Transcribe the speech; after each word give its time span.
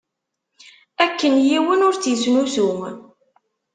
Akken 1.03 1.35
yiwen 1.47 1.85
ur 1.87 1.95
tt-isnusu. 1.95 2.69